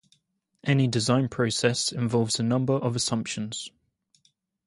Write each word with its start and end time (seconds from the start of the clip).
Any 0.63 0.87
design 0.87 1.29
process 1.29 1.91
involves 1.91 2.39
a 2.39 2.43
number 2.43 2.73
of 2.73 2.95
assumptions. 2.95 3.69